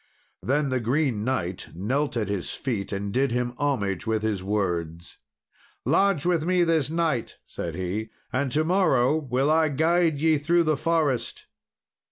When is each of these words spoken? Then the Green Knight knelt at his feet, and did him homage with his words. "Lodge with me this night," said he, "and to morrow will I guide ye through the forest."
Then 0.41 0.69
the 0.69 0.79
Green 0.79 1.23
Knight 1.23 1.75
knelt 1.75 2.17
at 2.17 2.27
his 2.27 2.49
feet, 2.53 2.91
and 2.91 3.13
did 3.13 3.29
him 3.29 3.53
homage 3.59 4.07
with 4.07 4.23
his 4.23 4.41
words. 4.43 5.19
"Lodge 5.85 6.25
with 6.25 6.43
me 6.43 6.63
this 6.63 6.89
night," 6.89 7.37
said 7.45 7.75
he, 7.75 8.09
"and 8.33 8.51
to 8.51 8.63
morrow 8.63 9.15
will 9.15 9.51
I 9.51 9.69
guide 9.69 10.19
ye 10.19 10.39
through 10.39 10.63
the 10.63 10.75
forest." 10.75 11.45